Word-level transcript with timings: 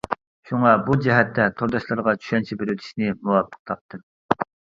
شۇڭا 0.51 0.69
بۇ 0.87 0.95
جەھەتتە 1.07 1.45
تورداشلارغا 1.59 2.15
چۈشەنچە 2.23 2.59
بېرىۋېتىشنى 2.63 3.13
مۇۋاپىق 3.21 3.63
تاپتىم. 3.73 4.05